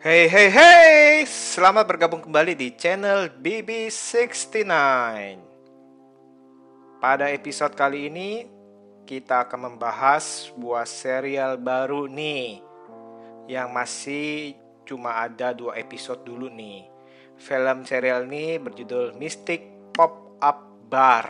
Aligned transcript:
Hey 0.00 0.32
hey 0.32 0.48
hey, 0.48 1.28
selamat 1.28 1.84
bergabung 1.84 2.24
kembali 2.24 2.56
di 2.56 2.72
channel 2.72 3.28
BB69. 3.36 4.64
Pada 7.04 7.28
episode 7.28 7.76
kali 7.76 8.08
ini 8.08 8.48
kita 9.04 9.44
akan 9.44 9.68
membahas 9.68 10.48
sebuah 10.48 10.88
serial 10.88 11.60
baru 11.60 12.08
nih 12.08 12.64
yang 13.52 13.76
masih 13.76 14.56
cuma 14.88 15.20
ada 15.20 15.52
dua 15.52 15.76
episode 15.76 16.24
dulu 16.24 16.48
nih. 16.48 16.88
Film 17.36 17.84
serial 17.84 18.24
ini 18.24 18.56
berjudul 18.56 19.20
Mystic 19.20 19.92
Pop 19.92 20.40
Up 20.40 20.88
Bar. 20.88 21.28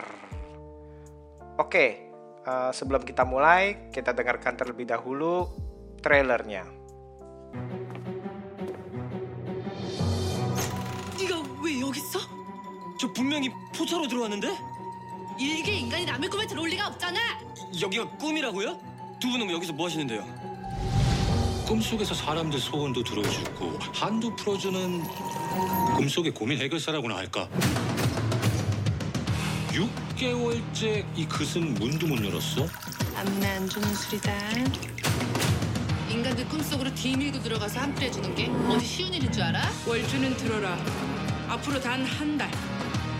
Oke, 1.59 2.07
uh, 2.47 2.71
sebelum 2.71 3.03
kita 3.03 3.27
mulai, 3.27 3.91
kita 3.91 4.15
dengarkan 4.15 4.55
terlebih 4.55 4.87
dahulu 4.87 5.51
trailernya. 5.99 6.63
있어? 12.01 12.19
저 12.99 13.11
분명히 13.13 13.49
포차로 13.75 14.07
들어왔는데? 14.07 14.57
이게 15.39 15.73
인간이 15.73 16.05
남의 16.05 16.29
꿈에 16.29 16.45
들어올 16.45 16.69
리가 16.69 16.87
없잖아. 16.87 17.19
여기가 17.79 18.09
꿈이라고요? 18.17 18.77
두 19.19 19.29
분은 19.29 19.49
여기서 19.51 19.73
뭐 19.73 19.85
하시는데요? 19.87 20.23
꿈속에서 21.67 22.13
사람들 22.13 22.59
소원도 22.59 23.03
들어주고 23.03 23.79
한도 23.93 24.35
풀어주는 24.35 25.03
꿈속의 25.95 26.33
고민 26.33 26.59
해결사라고나 26.59 27.15
할까? 27.15 27.47
6개월째 29.69 31.05
이 31.15 31.25
그슨 31.27 31.73
문도 31.75 32.07
못 32.07 32.23
열었어? 32.25 32.67
아무나 33.15 33.51
안 33.53 33.69
주는 33.69 33.93
술이다. 33.93 34.33
인간들 36.09 36.45
꿈속으로 36.49 36.93
뒤밀고 36.93 37.39
들어가서 37.41 37.79
함께 37.79 38.07
해주는 38.07 38.35
게 38.35 38.47
어디 38.67 38.85
쉬운 38.85 39.13
일인 39.13 39.31
줄 39.31 39.43
알아? 39.43 39.61
월주는 39.87 40.35
들어라. 40.37 40.77
앞으로 41.61 41.79
단 41.79 42.03
한 42.03 42.37
달. 42.39 42.49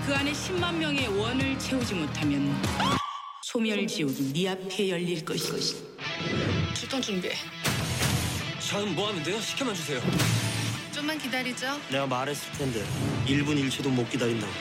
그 0.06 0.16
안에 0.16 0.32
10만 0.32 0.74
명의 0.74 1.08
원을 1.08 1.58
채우지 1.60 1.94
못하면 1.94 2.60
소멸 3.44 3.86
지옥이 3.86 4.34
네 4.34 4.50
앞에 4.50 4.90
열릴 4.90 5.24
것이다. 5.24 5.58
출동 6.74 7.00
준비해. 7.00 7.36
저는 8.68 8.96
뭐 8.96 9.10
하면 9.10 9.22
돼요? 9.22 9.40
시켜만 9.40 9.76
주세요. 9.76 10.02
좀만 10.92 11.20
기다리죠. 11.20 11.80
내가 11.92 12.08
말했을 12.08 12.52
텐데 12.54 12.84
1분 13.28 13.64
1초도 13.70 13.90
못 13.90 14.10
기다린다고 14.10 14.52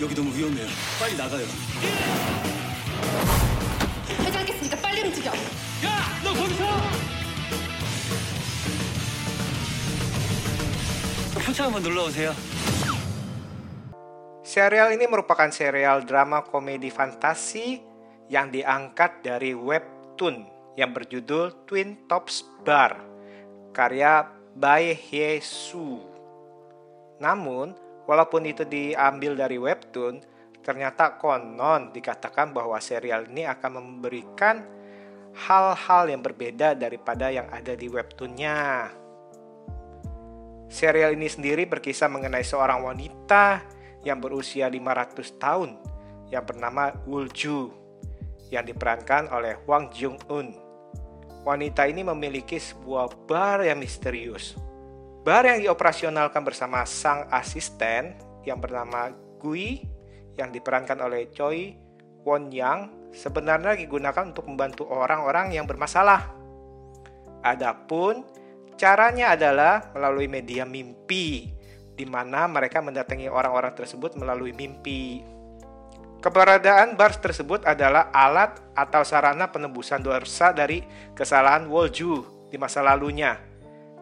여기 0.00 0.14
너무 0.14 0.34
위험해요. 0.36 0.66
빨리 0.98 1.16
나가요. 1.16 1.46
해장했으니까 4.18 4.76
빨리 4.78 5.02
움직여. 5.02 5.30
야! 5.84 6.20
너 6.24 6.32
거기서! 6.32 7.11
포차 11.45 11.65
한번 11.65 11.83
놀러 11.83 12.05
오세요. 12.05 12.31
Serial 14.47 14.95
ini 14.95 15.05
merupakan 15.11 15.51
serial 15.51 16.07
drama 16.07 16.43
komedi 16.43 16.87
fantasi 16.87 17.83
yang 18.31 18.47
diangkat 18.47 19.23
dari 19.23 19.51
webtoon 19.51 20.47
yang 20.79 20.95
berjudul 20.95 21.67
Twin 21.67 22.07
Tops 22.07 22.47
Bar 22.63 22.95
karya 23.75 24.23
Bae 24.55 24.95
Hye 24.95 25.43
Soo. 25.43 26.01
Namun, 27.19 27.75
walaupun 28.07 28.45
itu 28.47 28.65
diambil 28.65 29.37
dari 29.37 29.59
webtoon, 29.59 30.21
ternyata 30.65 31.15
konon 31.19 31.93
dikatakan 31.93 32.51
bahwa 32.51 32.81
serial 32.81 33.29
ini 33.29 33.45
akan 33.45 33.71
memberikan 33.77 34.65
hal-hal 35.37 36.09
yang 36.09 36.25
berbeda 36.25 36.73
daripada 36.73 37.29
yang 37.29 37.45
ada 37.53 37.77
di 37.77 37.85
webtoonnya. 37.85 38.89
Serial 40.72 41.12
ini 41.12 41.28
sendiri 41.28 41.68
berkisah 41.68 42.08
mengenai 42.08 42.40
seorang 42.40 42.80
wanita 42.80 43.60
yang 44.08 44.24
berusia 44.24 44.72
500 44.72 45.36
tahun 45.36 45.76
yang 46.32 46.48
bernama 46.48 46.96
Wulju 47.04 47.68
yang 48.48 48.64
diperankan 48.64 49.28
oleh 49.28 49.60
Hwang 49.68 49.92
Jung 49.92 50.16
Un. 50.32 50.56
Wanita 51.44 51.84
ini 51.84 52.00
memiliki 52.00 52.56
sebuah 52.56 53.28
bar 53.28 53.60
yang 53.68 53.84
misterius. 53.84 54.56
Bar 55.20 55.44
yang 55.44 55.60
dioperasionalkan 55.60 56.40
bersama 56.40 56.88
sang 56.88 57.28
asisten 57.28 58.16
yang 58.48 58.56
bernama 58.56 59.12
Gui 59.44 59.84
yang 60.40 60.48
diperankan 60.48 61.04
oleh 61.04 61.28
Choi 61.36 61.76
Won 62.24 62.48
Yang 62.48 62.88
sebenarnya 63.12 63.76
digunakan 63.76 64.24
untuk 64.24 64.48
membantu 64.48 64.88
orang-orang 64.88 65.52
yang 65.52 65.68
bermasalah. 65.68 66.32
Adapun 67.44 68.24
caranya 68.82 69.38
adalah 69.38 69.94
melalui 69.94 70.26
media 70.26 70.66
mimpi 70.66 71.54
di 71.94 72.02
mana 72.02 72.50
mereka 72.50 72.82
mendatangi 72.82 73.30
orang-orang 73.30 73.70
tersebut 73.78 74.18
melalui 74.18 74.50
mimpi. 74.50 75.22
Keberadaan 76.18 76.98
bar 76.98 77.14
tersebut 77.14 77.62
adalah 77.62 78.10
alat 78.10 78.58
atau 78.74 79.06
sarana 79.06 79.46
penebusan 79.54 80.02
dosa 80.02 80.50
dari 80.50 80.82
kesalahan 81.14 81.70
Wolju 81.70 82.46
di 82.50 82.58
masa 82.58 82.82
lalunya, 82.82 83.38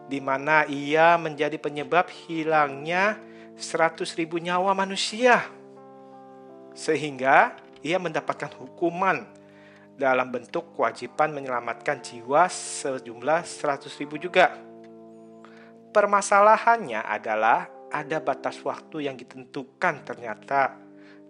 di 0.09 0.21
mana 0.21 0.65
ia 0.65 1.17
menjadi 1.21 1.61
penyebab 1.61 2.09
hilangnya 2.25 3.21
100.000 3.61 4.17
nyawa 4.37 4.73
manusia. 4.73 5.45
Sehingga 6.77 7.57
ia 7.85 7.97
mendapatkan 7.97 8.53
hukuman 8.57 9.25
dalam 9.97 10.29
bentuk 10.29 10.73
kewajiban 10.77 11.33
menyelamatkan 11.33 12.01
jiwa 12.05 12.49
sejumlah 12.49 13.45
100.000 13.45 14.17
juga. 14.21 14.69
Permasalahannya 15.91 17.03
adalah 17.03 17.67
ada 17.91 18.23
batas 18.23 18.62
waktu 18.62 19.11
yang 19.11 19.19
ditentukan 19.19 20.06
ternyata. 20.06 20.78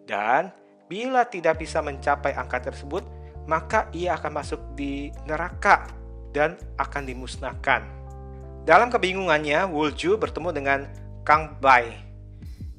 Dan 0.04 0.52
bila 0.84 1.24
tidak 1.24 1.64
bisa 1.64 1.80
mencapai 1.80 2.36
angka 2.36 2.68
tersebut, 2.68 3.00
maka 3.48 3.88
ia 3.96 4.20
akan 4.20 4.32
masuk 4.36 4.60
di 4.76 5.08
neraka 5.24 5.88
dan 6.36 6.60
akan 6.76 7.02
dimusnahkan. 7.08 7.82
Dalam 8.68 8.92
kebingungannya, 8.92 9.64
Wulju 9.64 10.20
bertemu 10.20 10.50
dengan 10.52 10.80
Kang 11.24 11.56
Bai 11.56 11.88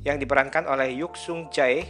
yang 0.05 0.21
diperankan 0.21 0.69
oleh 0.69 0.93
Yuk 1.01 1.17
Sung 1.17 1.49
Jae, 1.49 1.81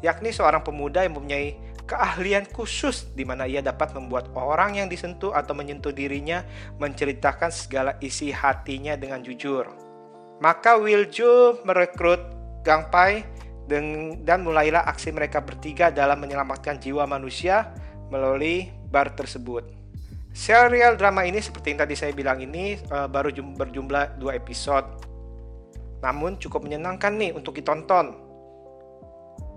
yakni 0.00 0.32
seorang 0.32 0.64
pemuda 0.64 1.04
yang 1.04 1.12
mempunyai 1.12 1.67
keahlian 1.88 2.44
khusus 2.52 3.08
di 3.16 3.24
mana 3.24 3.48
ia 3.48 3.64
dapat 3.64 3.96
membuat 3.96 4.28
orang 4.36 4.76
yang 4.76 4.92
disentuh 4.92 5.32
atau 5.32 5.56
menyentuh 5.56 5.90
dirinya 5.90 6.44
menceritakan 6.76 7.48
segala 7.48 7.96
isi 8.04 8.28
hatinya 8.28 8.94
dengan 8.94 9.24
jujur. 9.24 9.64
Maka 10.38 10.76
Wilju 10.76 11.64
merekrut 11.64 12.20
Gang 12.62 12.92
Pai 12.92 13.24
dan 13.68 14.44
mulailah 14.44 14.84
aksi 14.84 15.10
mereka 15.10 15.40
bertiga 15.40 15.88
dalam 15.88 16.20
menyelamatkan 16.20 16.76
jiwa 16.76 17.08
manusia 17.08 17.72
melalui 18.12 18.68
bar 18.92 19.12
tersebut. 19.16 19.64
Serial 20.32 20.94
drama 20.94 21.24
ini 21.24 21.40
seperti 21.40 21.74
yang 21.74 21.80
tadi 21.82 21.94
saya 21.96 22.12
bilang 22.12 22.38
ini 22.38 22.78
uh, 22.92 23.08
baru 23.08 23.32
berjumlah 23.32 24.20
dua 24.20 24.36
episode. 24.36 24.86
Namun 26.04 26.38
cukup 26.38 26.62
menyenangkan 26.62 27.16
nih 27.18 27.34
untuk 27.34 27.58
ditonton. 27.58 28.27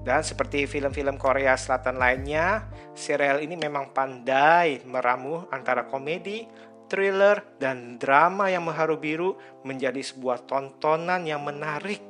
Dan 0.02 0.26
seperti 0.26 0.66
film-film 0.66 1.22
Korea 1.22 1.54
Selatan 1.54 2.02
lainnya, 2.02 2.66
serial 2.98 3.38
ini 3.46 3.54
memang 3.54 3.94
pandai 3.94 4.82
meramu 4.82 5.46
antara 5.54 5.86
komedi, 5.86 6.50
thriller, 6.90 7.46
dan 7.62 8.02
drama 8.02 8.50
yang 8.50 8.66
mengharu 8.66 8.98
biru 8.98 9.38
menjadi 9.62 10.02
sebuah 10.02 10.50
tontonan 10.50 11.22
yang 11.30 11.46
menarik. 11.46 12.02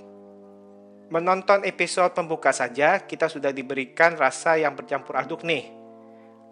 Menonton 1.12 1.68
episode 1.68 2.16
pembuka 2.16 2.56
saja, 2.56 3.04
kita 3.04 3.28
sudah 3.28 3.52
diberikan 3.52 4.16
rasa 4.16 4.56
yang 4.56 4.72
bercampur 4.72 5.20
aduk 5.20 5.44
nih. 5.44 5.68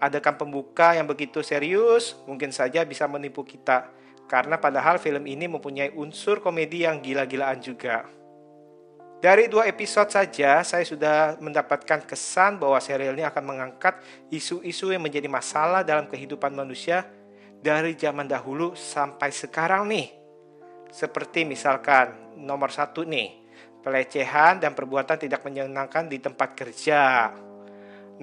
Adakan 0.04 0.36
pembuka 0.36 0.92
yang 0.92 1.08
begitu 1.08 1.40
serius, 1.40 2.20
mungkin 2.28 2.52
saja 2.52 2.84
bisa 2.84 3.08
menipu 3.08 3.48
kita. 3.48 3.88
Karena 4.28 4.60
padahal 4.60 5.00
film 5.00 5.24
ini 5.24 5.48
mempunyai 5.48 5.96
unsur 5.96 6.44
komedi 6.44 6.84
yang 6.84 7.00
gila-gilaan 7.00 7.64
juga. 7.64 8.19
Dari 9.20 9.52
dua 9.52 9.68
episode 9.68 10.08
saja, 10.08 10.64
saya 10.64 10.88
sudah 10.88 11.36
mendapatkan 11.44 12.08
kesan 12.08 12.56
bahwa 12.56 12.80
serial 12.80 13.20
ini 13.20 13.28
akan 13.28 13.44
mengangkat 13.52 14.00
isu-isu 14.32 14.96
yang 14.96 15.04
menjadi 15.04 15.28
masalah 15.28 15.84
dalam 15.84 16.08
kehidupan 16.08 16.56
manusia 16.56 17.04
dari 17.60 18.00
zaman 18.00 18.32
dahulu 18.32 18.80
sampai 18.80 19.28
sekarang 19.36 19.92
nih. 19.92 20.08
Seperti 20.88 21.44
misalkan 21.44 22.40
nomor 22.40 22.72
satu 22.72 23.04
nih, 23.04 23.44
pelecehan 23.84 24.64
dan 24.64 24.72
perbuatan 24.72 25.20
tidak 25.20 25.44
menyenangkan 25.44 26.08
di 26.08 26.24
tempat 26.24 26.56
kerja. 26.56 27.36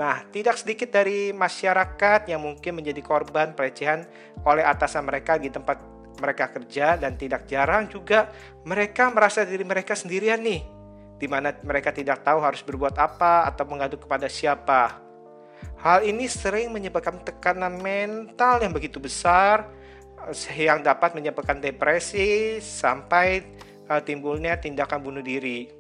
Nah, 0.01 0.25
tidak 0.33 0.57
sedikit 0.57 0.89
dari 0.97 1.29
masyarakat 1.29 2.25
yang 2.25 2.41
mungkin 2.41 2.73
menjadi 2.73 3.05
korban 3.05 3.53
pelecehan 3.53 4.01
oleh 4.49 4.65
atasan 4.65 5.05
mereka 5.05 5.37
di 5.37 5.53
tempat 5.53 5.77
mereka 6.25 6.49
kerja 6.57 6.97
dan 6.97 7.21
tidak 7.21 7.45
jarang 7.45 7.85
juga 7.85 8.33
mereka 8.65 9.13
merasa 9.13 9.45
diri 9.45 9.69
mereka 9.69 9.93
sendirian 9.93 10.41
nih 10.41 10.76
di 11.17 11.27
mana 11.27 11.53
mereka 11.65 11.93
tidak 11.93 12.21
tahu 12.25 12.41
harus 12.45 12.61
berbuat 12.61 12.97
apa 13.01 13.49
atau 13.49 13.65
mengadu 13.65 13.97
kepada 13.97 14.29
siapa. 14.29 15.01
Hal 15.81 16.05
ini 16.05 16.29
sering 16.29 16.73
menyebabkan 16.73 17.25
tekanan 17.25 17.81
mental 17.81 18.61
yang 18.61 18.73
begitu 18.73 19.01
besar 19.01 19.69
eh, 20.29 20.69
yang 20.69 20.85
dapat 20.85 21.17
menyebabkan 21.17 21.61
depresi 21.61 22.61
sampai 22.61 23.45
uh, 23.89 24.01
timbulnya 24.03 24.61
tindakan 24.61 25.01
bunuh 25.01 25.25
diri. 25.25 25.73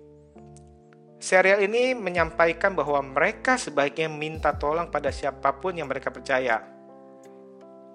Serial 1.17 1.65
ini 1.65 1.97
menyampaikan 1.97 2.77
bahwa 2.77 3.01
mereka 3.01 3.57
sebaiknya 3.57 4.07
minta 4.07 4.53
tolong 4.53 4.93
pada 4.93 5.09
siapa 5.09 5.49
pun 5.57 5.73
yang 5.73 5.89
mereka 5.89 6.13
percaya. 6.13 6.61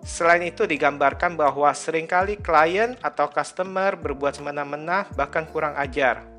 Selain 0.02 0.42
itu 0.42 0.66
digambarkan 0.66 1.38
bahwa 1.38 1.70
sering 1.78 2.10
kali 2.10 2.42
klien 2.42 2.98
atau 3.06 3.30
customer 3.30 3.94
berbuat 3.94 4.42
semena-mena 4.42 5.06
bahkan 5.14 5.46
kurang 5.46 5.78
ajar. 5.78 6.31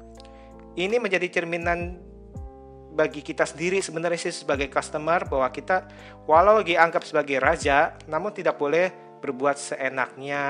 Ini 0.73 0.97
menjadi 0.97 1.29
cerminan 1.29 2.01
bagi 2.93 3.25
kita 3.25 3.49
sendiri 3.49 3.81
sebenarnya 3.81 4.29
sih 4.29 4.45
sebagai 4.45 4.69
customer 4.69 5.25
bahwa 5.25 5.49
kita 5.49 5.89
walau 6.29 6.61
dianggap 6.61 7.05
sebagai 7.05 7.41
raja 7.41 7.97
namun 8.09 8.33
tidak 8.37 8.61
boleh 8.61 8.93
berbuat 9.21 9.57
seenaknya. 9.57 10.45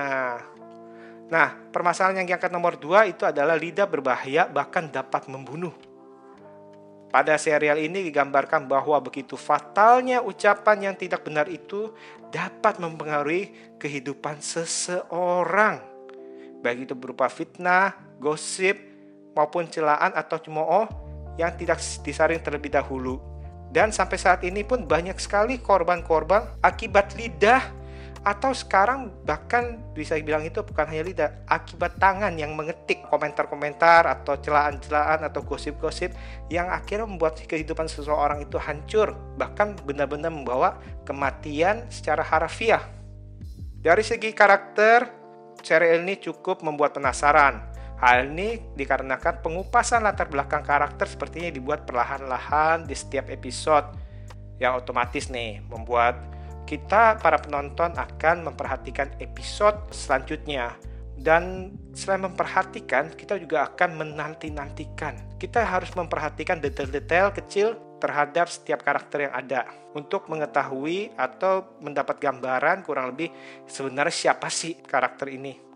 Nah, 1.31 1.49
permasalahan 1.71 2.23
yang 2.23 2.35
diangkat 2.35 2.51
nomor 2.53 2.77
dua 2.77 3.09
itu 3.09 3.25
adalah 3.25 3.57
lidah 3.57 3.89
berbahaya 3.89 4.47
bahkan 4.51 4.91
dapat 4.91 5.27
membunuh. 5.31 5.73
Pada 7.13 7.37
serial 7.37 7.77
ini 7.77 8.09
digambarkan 8.09 8.65
bahwa 8.65 8.97
begitu 9.01 9.37
fatalnya 9.37 10.25
ucapan 10.25 10.93
yang 10.93 10.95
tidak 10.97 11.25
benar 11.25 11.45
itu 11.49 11.93
dapat 12.33 12.81
mempengaruhi 12.81 13.77
kehidupan 13.77 14.41
seseorang. 14.41 15.85
Baik 16.65 16.89
itu 16.89 16.95
berupa 16.97 17.29
fitnah, 17.29 17.97
gosip, 18.17 18.92
maupun 19.33 19.69
celaan 19.69 20.13
atau 20.13 20.39
cemooh 20.41 20.87
yang 21.41 21.53
tidak 21.57 21.81
disaring 22.05 22.41
terlebih 22.41 22.73
dahulu. 22.73 23.21
Dan 23.73 23.89
sampai 23.89 24.21
saat 24.21 24.45
ini 24.45 24.61
pun 24.69 24.85
banyak 24.85 25.17
sekali 25.17 25.57
korban-korban 25.57 26.61
akibat 26.61 27.17
lidah 27.17 27.83
atau 28.23 28.55
sekarang 28.55 29.11
bahkan 29.27 29.83
bisa 29.99 30.15
bilang 30.23 30.47
itu 30.47 30.63
bukan 30.63 30.87
hanya 30.87 31.03
lidah 31.03 31.31
akibat 31.51 31.99
tangan 31.99 32.31
yang 32.39 32.55
mengetik 32.55 33.03
komentar-komentar 33.11 34.07
atau 34.07 34.39
celaan-celaan 34.39 35.27
atau 35.27 35.43
gosip-gosip 35.43 36.15
yang 36.47 36.71
akhirnya 36.71 37.03
membuat 37.03 37.35
kehidupan 37.43 37.91
seseorang 37.91 38.47
itu 38.47 38.63
hancur 38.63 39.19
bahkan 39.35 39.75
benar-benar 39.83 40.31
membawa 40.31 40.79
kematian 41.03 41.83
secara 41.91 42.23
harafiah 42.23 42.87
dari 43.83 44.07
segi 44.07 44.31
karakter 44.31 45.11
serial 45.59 46.07
ini 46.07 46.15
cukup 46.23 46.63
membuat 46.63 46.95
penasaran 46.95 47.72
hal 48.03 48.35
ini 48.35 48.59
dikarenakan 48.75 49.47
pengupasan 49.47 50.03
latar 50.03 50.27
belakang 50.27 50.67
karakter 50.67 51.07
sepertinya 51.07 51.55
dibuat 51.55 51.87
perlahan-lahan 51.87 52.83
di 52.83 52.99
setiap 52.99 53.31
episode 53.31 53.95
yang 54.59 54.75
otomatis 54.75 55.31
nih 55.31 55.63
membuat 55.71 56.19
kita 56.67 57.23
para 57.23 57.39
penonton 57.39 57.95
akan 57.95 58.51
memperhatikan 58.51 59.15
episode 59.23 59.79
selanjutnya. 59.95 60.75
Dan 61.23 61.71
selain 61.95 62.27
memperhatikan 62.27 63.15
kita 63.15 63.39
juga 63.39 63.71
akan 63.71 63.95
menanti-nantikan. 63.95 65.39
Kita 65.39 65.63
harus 65.63 65.95
memperhatikan 65.95 66.59
detail-detail 66.59 67.31
kecil 67.31 67.79
terhadap 68.03 68.51
setiap 68.51 68.83
karakter 68.83 69.31
yang 69.31 69.35
ada. 69.37 69.63
Untuk 69.95 70.27
mengetahui 70.27 71.15
atau 71.15 71.79
mendapat 71.79 72.19
gambaran 72.19 72.83
kurang 72.83 73.15
lebih 73.15 73.31
sebenarnya 73.71 74.35
siapa 74.35 74.51
sih 74.51 74.83
karakter 74.83 75.31
ini 75.31 75.72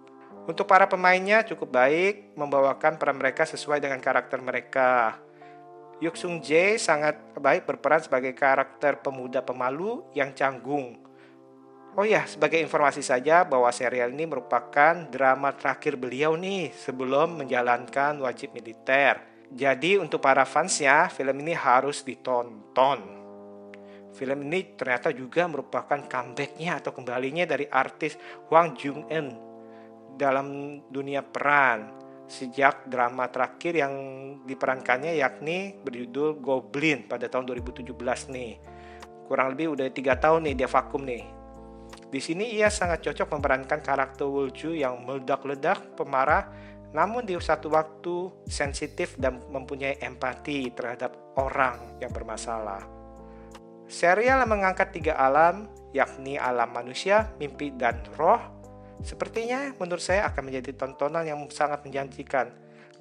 untuk 0.46 0.64
para 0.64 0.86
pemainnya 0.86 1.42
cukup 1.42 1.74
baik 1.74 2.38
membawakan 2.38 2.96
peran 2.96 3.18
mereka 3.18 3.42
sesuai 3.42 3.82
dengan 3.82 3.98
karakter 3.98 4.38
mereka 4.38 5.18
Yuk 5.96 6.12
Sung 6.12 6.44
Jae 6.44 6.76
sangat 6.76 7.16
baik 7.40 7.64
berperan 7.64 8.04
sebagai 8.04 8.36
karakter 8.36 9.00
pemuda 9.00 9.40
pemalu 9.40 10.04
yang 10.12 10.36
canggung. 10.36 11.00
Oh 11.96 12.04
ya, 12.04 12.28
sebagai 12.28 12.60
informasi 12.60 13.00
saja 13.00 13.48
bahwa 13.48 13.72
serial 13.72 14.12
ini 14.12 14.28
merupakan 14.28 15.08
drama 15.08 15.56
terakhir 15.56 15.96
beliau 15.96 16.36
nih 16.36 16.68
sebelum 16.76 17.40
menjalankan 17.40 18.20
wajib 18.20 18.52
militer. 18.52 19.24
Jadi 19.48 19.96
untuk 19.96 20.20
para 20.20 20.44
fansnya, 20.44 21.08
film 21.08 21.40
ini 21.40 21.56
harus 21.56 22.04
ditonton. 22.04 23.00
Film 24.12 24.44
ini 24.52 24.76
ternyata 24.76 25.08
juga 25.16 25.48
merupakan 25.48 25.96
comebacknya 26.04 26.76
atau 26.76 26.92
kembalinya 26.92 27.48
dari 27.48 27.64
artis 27.72 28.20
Hwang 28.52 28.76
Jung 28.76 29.08
Eun 29.08 29.45
dalam 30.16 30.80
dunia 30.88 31.20
peran 31.20 31.92
sejak 32.26 32.90
drama 32.90 33.30
terakhir 33.30 33.78
yang 33.78 33.94
diperankannya 34.42 35.14
yakni 35.14 35.78
berjudul 35.86 36.42
Goblin 36.42 37.06
pada 37.06 37.30
tahun 37.30 37.46
2017 37.54 37.94
nih. 38.34 38.52
Kurang 39.30 39.54
lebih 39.54 39.78
udah 39.78 39.86
tiga 39.94 40.18
tahun 40.18 40.50
nih 40.50 40.54
dia 40.64 40.68
vakum 40.70 41.06
nih. 41.06 41.22
Di 42.10 42.18
sini 42.22 42.54
ia 42.54 42.70
sangat 42.70 43.02
cocok 43.02 43.38
memerankan 43.38 43.82
karakter 43.82 44.26
Wulju 44.26 44.74
yang 44.74 45.02
meledak-ledak, 45.06 45.98
pemarah, 45.98 46.50
namun 46.94 47.26
di 47.26 47.34
satu 47.34 47.70
waktu 47.70 48.46
sensitif 48.46 49.18
dan 49.18 49.42
mempunyai 49.50 49.98
empati 50.02 50.70
terhadap 50.70 51.14
orang 51.38 51.98
yang 51.98 52.10
bermasalah. 52.14 52.86
Serial 53.86 54.42
mengangkat 54.50 54.94
tiga 54.94 55.14
alam, 55.14 55.70
yakni 55.94 56.34
alam 56.38 56.74
manusia, 56.74 57.30
mimpi, 57.38 57.70
dan 57.74 58.02
roh, 58.18 58.38
Sepertinya 59.04 59.72
menurut 59.76 60.02
saya 60.02 60.28
akan 60.30 60.52
menjadi 60.52 60.72
tontonan 60.76 61.24
yang 61.26 61.40
sangat 61.52 61.84
menjanjikan 61.84 62.52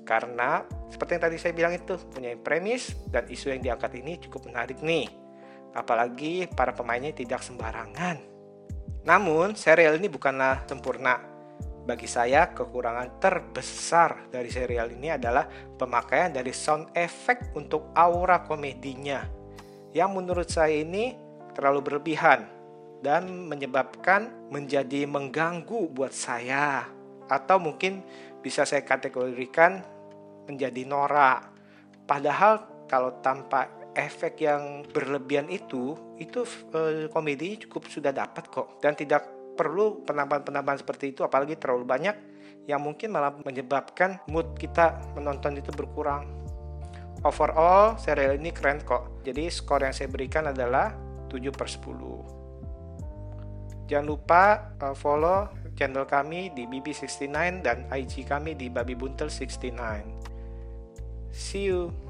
karena 0.05 0.61
seperti 0.93 1.17
yang 1.17 1.23
tadi 1.25 1.37
saya 1.41 1.53
bilang 1.57 1.73
itu 1.73 1.97
punya 2.13 2.37
premis 2.37 2.93
dan 3.09 3.25
isu 3.25 3.49
yang 3.57 3.61
diangkat 3.65 3.91
ini 3.97 4.21
cukup 4.21 4.53
menarik 4.53 4.77
nih. 4.85 5.09
Apalagi 5.73 6.47
para 6.53 6.71
pemainnya 6.71 7.11
tidak 7.11 7.43
sembarangan. 7.43 8.21
Namun, 9.03 9.57
serial 9.57 9.99
ini 9.99 10.07
bukanlah 10.07 10.63
sempurna. 10.69 11.19
Bagi 11.85 12.09
saya, 12.09 12.49
kekurangan 12.49 13.21
terbesar 13.21 14.33
dari 14.33 14.49
serial 14.49 14.89
ini 14.89 15.13
adalah 15.13 15.45
pemakaian 15.77 16.33
dari 16.33 16.49
sound 16.49 16.89
effect 16.97 17.53
untuk 17.53 17.93
aura 17.93 18.41
komedinya. 18.41 19.21
Yang 19.93 20.09
menurut 20.15 20.49
saya 20.49 20.81
ini 20.81 21.13
terlalu 21.53 21.85
berlebihan 21.85 22.54
dan 23.05 23.29
menyebabkan 23.45 24.49
menjadi 24.49 25.05
mengganggu 25.05 25.93
buat 25.93 26.09
saya 26.09 26.89
atau 27.29 27.61
mungkin 27.61 28.01
bisa 28.41 28.65
saya 28.65 28.81
kategorikan 28.81 29.85
menjadi 30.49 30.81
norak. 30.89 31.53
Padahal 32.09 32.85
kalau 32.89 33.21
tanpa 33.21 33.69
efek 33.93 34.41
yang 34.41 34.81
berlebihan 34.89 35.49
itu 35.53 35.93
itu 36.17 36.41
eh, 36.73 37.05
komedinya 37.13 37.61
cukup 37.69 37.89
sudah 37.93 38.09
dapat 38.09 38.49
kok 38.49 38.81
dan 38.81 38.97
tidak 38.97 39.25
perlu 39.53 40.01
penambahan-penambahan 40.03 40.81
seperti 40.81 41.15
itu 41.15 41.21
apalagi 41.23 41.55
terlalu 41.55 41.87
banyak 41.87 42.15
yang 42.65 42.81
mungkin 42.81 43.13
malah 43.13 43.37
menyebabkan 43.45 44.19
mood 44.33 44.57
kita 44.57 44.97
menonton 45.13 45.61
itu 45.61 45.69
berkurang. 45.69 46.25
Overall, 47.25 47.97
serial 47.97 48.37
ini 48.37 48.53
keren 48.53 48.81
kok. 48.85 49.25
Jadi 49.25 49.49
skor 49.49 49.81
yang 49.81 49.93
saya 49.93 50.09
berikan 50.09 50.45
adalah 50.49 50.93
7 51.29 51.49
per 51.49 51.65
10. 51.65 52.44
Jangan 53.85 54.05
lupa 54.05 54.73
uh, 54.81 54.95
follow 54.97 55.49
channel 55.75 56.07
kami 56.07 56.49
di 56.55 56.65
BB69 56.65 57.61
dan 57.61 57.85
IG 57.91 58.25
kami 58.25 58.55
di 58.55 58.71
Babi 58.71 58.95
Buntel 58.95 59.29
69. 59.29 59.75
See 61.35 61.67
you. 61.67 62.04